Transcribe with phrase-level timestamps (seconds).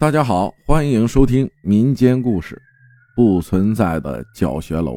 [0.00, 2.56] 大家好，欢迎收听民间故事
[3.14, 4.92] 《不存在的教学楼》，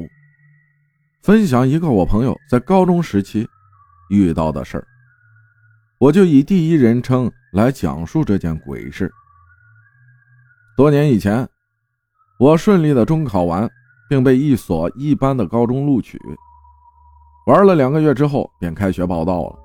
[1.21, 3.45] 分享一个我朋友在高中时期
[4.09, 4.87] 遇到的事儿。
[5.99, 9.11] 我就以第一人称来讲述这件鬼事。
[10.77, 11.45] 多年以前，
[12.39, 13.69] 我顺利的中考完，
[14.07, 16.17] 并被一所一般的高中录取。
[17.45, 19.59] 玩了两个月之后，便开学报到了。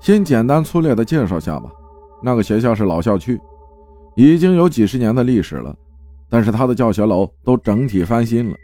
[0.00, 1.70] 先简单粗略的介绍下吧，
[2.20, 3.40] 那个学校是老校区。
[4.16, 5.76] 已经有几十年的历史了，
[6.28, 8.56] 但是他的教学楼都整体翻新了。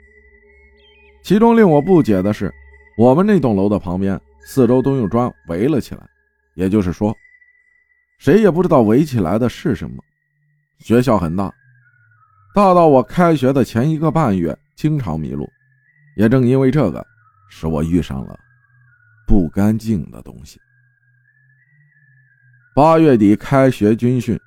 [1.23, 2.52] 其中令我不解的是，
[2.97, 6.09] 我们那栋楼的旁边四周都用砖围了起来，
[6.55, 7.15] 也就是说，
[8.19, 10.02] 谁也不知道围起来的是什么。
[10.78, 11.53] 学校很大，
[12.55, 15.48] 大到我开学的前一个半月经常迷路，
[16.17, 17.05] 也正因为这个，
[17.48, 18.39] 使我遇上了
[19.27, 20.61] 不干净的东西。
[22.75, 24.39] 八月底开学军训。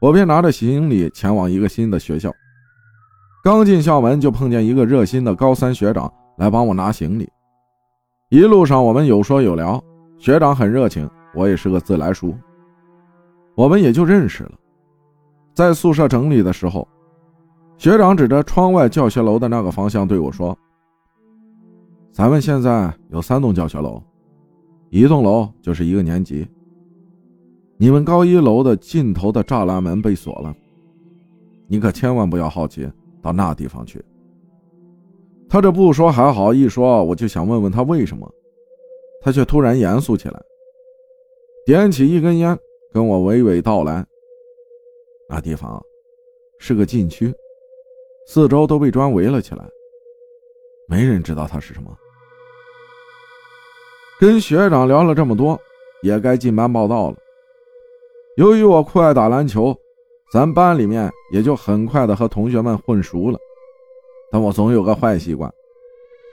[0.00, 2.32] 我便拿着行李前往一个新的学校，
[3.42, 7.28] 刚进校门就碰见一个热心的高三学长来帮我拿行李。
[8.30, 9.82] 一路上我们有说有聊，
[10.18, 12.32] 学长很热情，我也是个自来熟，
[13.56, 14.52] 我们也就认识了。
[15.52, 16.86] 在宿舍整理的时候，
[17.76, 20.56] 学长指着窗外教学楼的那个方向对我说
[22.12, 24.00] ：“咱们现在有三栋教学楼，
[24.90, 26.46] 一栋楼就是一个年级。”
[27.80, 30.52] 你们高一楼的尽头的栅栏门被锁了，
[31.68, 32.90] 你可千万不要好奇
[33.22, 34.04] 到那地方去。
[35.48, 38.28] 他这不说还好，一说我就想问问他为什么，
[39.20, 40.42] 他却突然严肃起来，
[41.64, 42.58] 点起一根烟，
[42.92, 44.04] 跟我娓娓道来：
[45.28, 45.80] 那地方
[46.58, 47.32] 是个禁区，
[48.26, 49.64] 四周都被砖围了起来，
[50.88, 51.96] 没人知道它是什么。
[54.18, 55.56] 跟学长聊了这么多，
[56.02, 57.16] 也该进班报道了。
[58.38, 59.76] 由于我酷爱打篮球，
[60.32, 63.38] 咱班里面也就很快的和同学们混熟了。
[64.30, 65.52] 但我总有个坏习惯，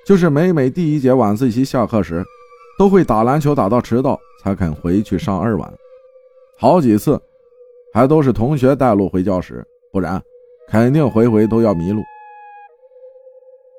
[0.05, 2.23] 就是每每第一节晚自习下课时，
[2.77, 5.73] 都会打篮球打到迟到才肯回去上二晚。
[6.59, 7.19] 好几次
[7.91, 10.21] 还都是同学带路回教室，不然
[10.67, 12.03] 肯定回回都要迷路。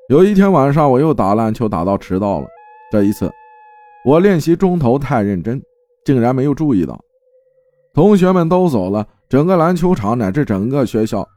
[0.09, 2.47] 有一天晚上，我又打篮球打到迟到了。
[2.91, 3.31] 这一次，
[4.03, 5.63] 我练习中投太认真，
[6.03, 6.99] 竟然没有注意到。
[7.97, 11.27] 同学们都走了，整个篮球场乃至整个学校，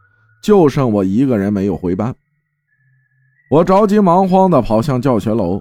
[0.42, 2.14] 就剩我一个人没有回班。
[3.50, 5.58] 我着急忙慌地跑向教学楼，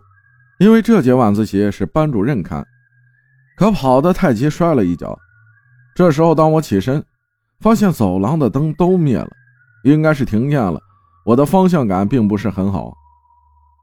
[0.60, 2.68] 因为这节晚自习是班主任看。
[3.58, 5.18] 可跑得太急，摔了一跤。
[5.96, 7.02] 这时候，当我起身，
[7.62, 9.30] 发现走廊的灯都灭了，
[9.86, 10.82] 应该是停电了。
[11.26, 12.92] 我的方向感并不是很好。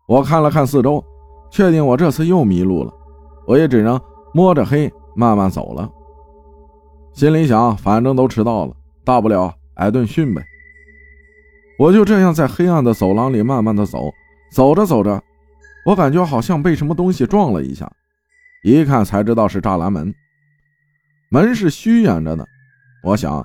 [0.07, 1.03] 我看了看四周，
[1.51, 2.93] 确定我这次又迷路了。
[3.47, 3.99] 我也只能
[4.35, 5.91] 摸着黑慢慢走了。
[7.17, 10.45] 心里想，反正都迟到了，大不了挨顿训呗。
[11.79, 14.13] 我就这样在黑暗的走廊里慢慢的走，
[14.53, 15.19] 走着走着，
[15.87, 17.91] 我感觉好像被什么东西撞了一下，
[18.63, 20.15] 一看才知道是栅栏门，
[21.31, 22.47] 门是虚掩着的。
[23.03, 23.43] 我想，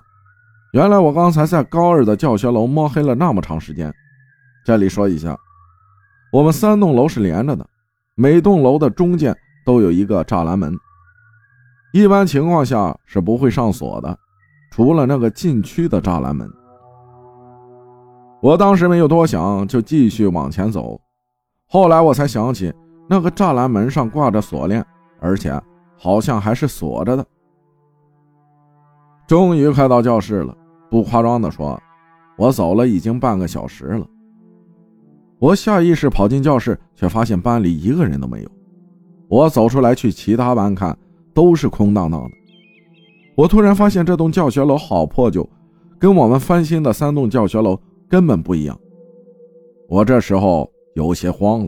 [0.74, 3.90] 原来我刚才在高二的教学楼摸黑了那么长时间。
[4.66, 5.34] 这里说一下，
[6.34, 7.66] 我们三栋楼是连着的，
[8.16, 9.34] 每栋楼的中间
[9.66, 10.78] 都有一个栅栏门。
[11.94, 14.18] 一般情况下是不会上锁的，
[14.72, 16.50] 除了那个禁区的栅栏门。
[18.42, 21.00] 我当时没有多想，就继续往前走。
[21.68, 22.74] 后来我才想起，
[23.10, 24.86] 那个栅栏门上挂着锁链，
[25.20, 25.62] 而且
[25.98, 27.26] 好像还是锁着的。
[29.28, 30.56] 终于快到教室了，
[30.90, 31.78] 不夸张的说，
[32.38, 34.08] 我走了已经半个小时了。
[35.40, 38.50] 我下意识跑进教室，却发现班里一个人都没有。
[39.28, 40.98] 我走出来去其他班看。
[41.34, 42.32] 都是空荡荡的。
[43.36, 45.48] 我突然发现这栋教学楼好破旧，
[46.00, 48.80] 跟我们翻新的三栋教学楼根本不一样。
[49.88, 51.68] 我这时候有些慌了，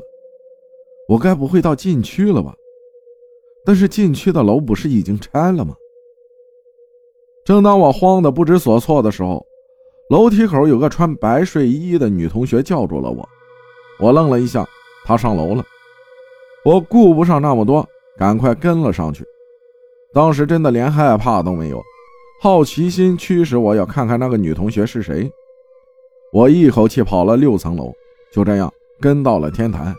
[1.08, 2.54] 我该不会到禁区了吧？
[3.66, 5.74] 但是禁区的楼不是已经拆了吗？
[7.46, 9.46] 正当我慌得不知所措的时候，
[10.10, 13.28] 楼梯口有个穿白睡衣的女同学叫住了我。
[14.00, 14.66] 我愣了一下，
[15.06, 15.64] 她上楼了。
[16.66, 17.88] 我顾不上那么多，
[18.18, 19.26] 赶快跟了上去。
[20.14, 21.82] 当时真的连害怕都没有，
[22.42, 25.32] 好奇心驱使我要看看那个女同学是谁。
[26.32, 27.92] 我一口气跑了六层楼，
[28.32, 29.94] 就这样跟到了天台。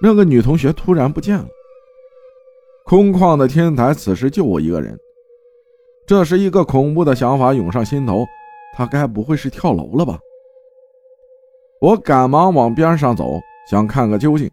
[0.00, 1.46] 那个女同学突然不见了，
[2.84, 4.98] 空旷的天台此时就我一个人。
[6.04, 8.26] 这时，一个恐怖的想法涌上心头：
[8.76, 10.18] 她该不会是跳楼了吧？
[11.80, 13.40] 我赶忙往边上走，
[13.70, 14.50] 想看个究竟，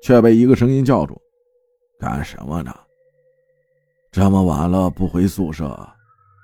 [0.00, 1.20] 却被一个声音叫住
[1.98, 2.72] ：“干什么呢？”
[4.16, 5.78] 这么晚了不回宿舍，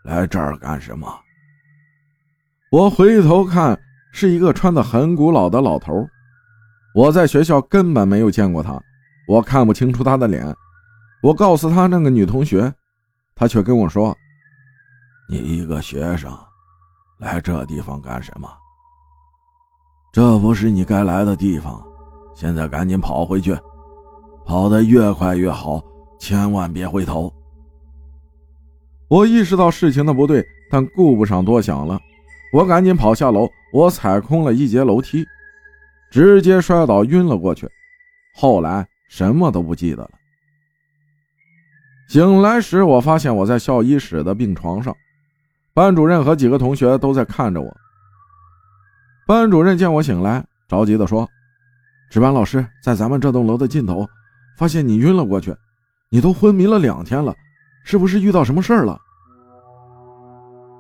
[0.04, 1.08] 来这儿干什么？
[2.70, 3.80] 我回头看，
[4.12, 6.06] 是一个穿的很古老的老头。
[6.94, 8.78] 我在学校根本没有见过他，
[9.26, 10.54] 我看不清楚他的脸。
[11.22, 12.70] 我告诉他那个女同学，
[13.34, 14.14] 他却跟我说
[15.26, 16.30] ：“你一个学生，
[17.20, 18.46] 来这地方干什么？
[20.12, 21.82] 这不是你该来的地方。
[22.34, 23.58] 现在赶紧跑回去，
[24.44, 25.82] 跑得越快越好，
[26.18, 27.32] 千万别回头。”
[29.12, 32.00] 我意识到事情的不对，但顾不上多想了。
[32.50, 35.22] 我赶紧跑下楼，我踩空了一节楼梯，
[36.10, 37.68] 直接摔倒晕了过去。
[38.34, 40.12] 后来什么都不记得了。
[42.08, 44.96] 醒来时，我发现我在校医室的病床上，
[45.74, 47.70] 班主任和几个同学都在看着我。
[49.26, 51.28] 班主任见我醒来，着急地说
[52.10, 54.08] ：“值班老师在咱们这栋楼的尽头，
[54.56, 55.54] 发现你晕了过去，
[56.08, 57.36] 你都昏迷了两天了。”
[57.84, 59.00] 是不是遇到什么事儿了？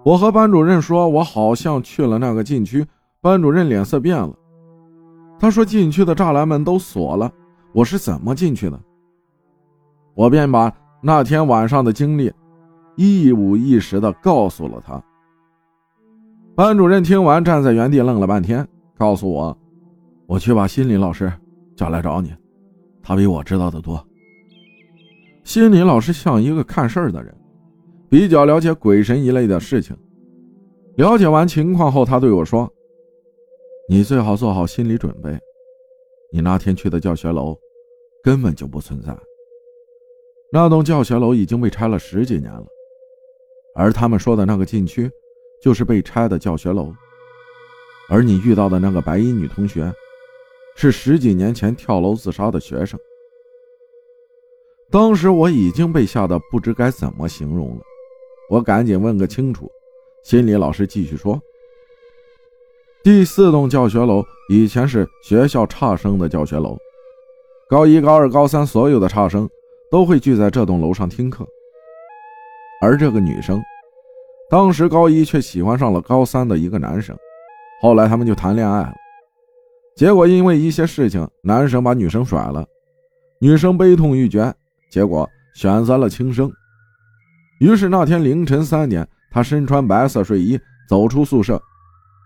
[0.04, 2.86] 我和班主任说，我好像去了那个禁区。
[3.20, 4.34] 班主任脸色变了，
[5.38, 7.30] 他说禁区的栅栏门都锁了，
[7.72, 8.80] 我是怎么进去的？
[10.14, 12.32] 我便把那天晚上的经历
[12.96, 15.00] 一五一十的告诉了他。
[16.56, 18.66] 班主任听完，站在原地愣了半天，
[18.98, 19.56] 告诉我
[20.26, 21.32] ：“我去把心理老师
[21.76, 22.34] 叫来找你，
[23.02, 24.04] 他比我知道的多。”
[25.44, 27.34] 心理老师像一个看事儿的人，
[28.08, 29.96] 比较了解鬼神一类的事情。
[30.96, 32.70] 了解完情况后，他对我说
[33.88, 35.36] ：“你最好做好心理准备，
[36.32, 37.58] 你那天去的教学楼
[38.22, 39.16] 根本就不存在。
[40.52, 42.66] 那栋教学楼已经被拆了十几年了，
[43.74, 45.10] 而他们说的那个禁区，
[45.62, 46.92] 就是被拆的教学楼。
[48.08, 49.92] 而你遇到的那个白衣女同学，
[50.76, 52.98] 是十几年前跳楼自杀的学生。”
[54.92, 57.82] 当时我已经被吓得不知该怎么形容了，
[58.50, 59.72] 我赶紧问个清楚。
[60.22, 61.40] 心理老师继续说
[63.02, 66.76] ：“第四栋教学楼以前是学校差生的教学楼，
[67.70, 69.48] 高一、高二、高三所有的差生
[69.90, 71.46] 都会聚在这栋楼上听课。
[72.82, 73.62] 而这个女生，
[74.50, 77.16] 当时高一却喜欢上了高三的一个男生，
[77.80, 78.92] 后来他们就谈恋爱了。
[79.96, 82.66] 结果因为一些事情，男生把女生甩了，
[83.38, 84.54] 女生悲痛欲绝。”
[84.92, 86.52] 结果选择了轻生，
[87.60, 91.58] 于是那天凌晨三点，他身穿白色睡衣走出宿舍，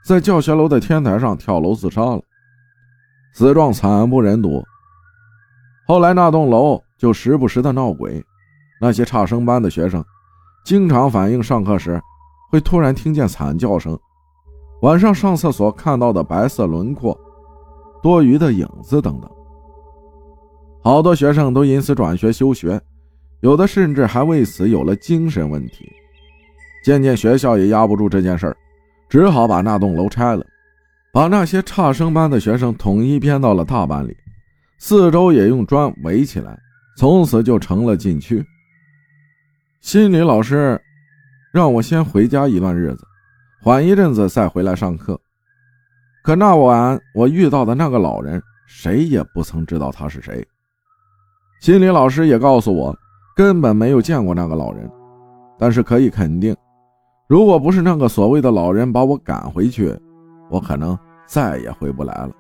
[0.05, 2.21] 在教学楼的天台上跳楼自杀了，
[3.35, 4.61] 死状惨不忍睹。
[5.87, 8.21] 后来那栋楼就时不时的闹鬼，
[8.81, 10.05] 那些差生班的学生
[10.65, 12.03] 经常反映上课时
[12.51, 13.97] 会突然听见惨叫声，
[14.83, 17.17] 晚上上厕所看到的白色轮廓、
[18.03, 19.31] 多余的影子等等。
[20.87, 22.81] 好多学生都因此转学休学，
[23.41, 25.91] 有的甚至还为此有了精神问题。
[26.85, 28.57] 渐渐学校也压不住这件事儿，
[29.09, 30.47] 只好把那栋楼拆了，
[31.13, 34.17] 把那些差生班的学生统一编到了大班里，
[34.79, 36.57] 四周也用砖围起来，
[36.97, 38.47] 从此就成了禁区。
[39.81, 40.81] 心理老师
[41.53, 43.05] 让我先回家一段日子，
[43.61, 45.21] 缓一阵子再回来上课。
[46.23, 50.47] 可那晚我遇到的那个老人，谁也不曾知道他是谁。
[51.61, 52.97] 心理老师也告诉我，
[53.35, 54.89] 根本没有见过那个老人，
[55.59, 56.55] 但是可以肯定，
[57.29, 59.97] 如果不是那个所谓的老人把我赶回去，
[60.51, 60.97] 我可能
[61.27, 62.31] 再也回不来了。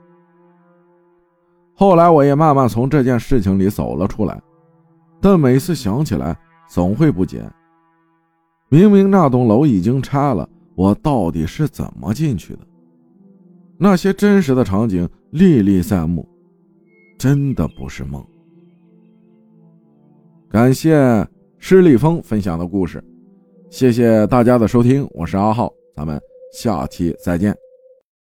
[1.74, 4.40] 后来我也慢慢从这件事情里走了出来，
[5.20, 6.36] 但每次想起来，
[6.68, 7.42] 总会不解：
[8.68, 12.60] 明明那栋楼已经拆了，我到底是怎么进去的？
[13.78, 16.26] 那些真实的场景历历在目，
[17.18, 18.24] 真的不是梦。
[20.50, 21.26] 感谢
[21.58, 23.02] 施立峰分享的故事，
[23.68, 26.20] 谢谢大家的收听，我是阿浩，咱们
[26.52, 27.65] 下期再见。